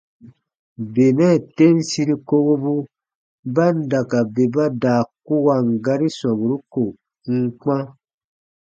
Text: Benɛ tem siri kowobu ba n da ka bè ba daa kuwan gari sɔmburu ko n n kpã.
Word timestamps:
Benɛ 0.93 1.27
tem 1.55 1.75
siri 1.89 2.15
kowobu 2.27 2.75
ba 3.53 3.65
n 3.75 3.77
da 3.91 3.99
ka 4.09 4.19
bè 4.33 4.43
ba 4.55 4.65
daa 4.81 5.01
kuwan 5.25 5.65
gari 5.85 6.07
sɔmburu 6.17 6.57
ko 6.73 6.83
n 7.31 7.35
n 7.45 7.45
kpã. 7.61 7.77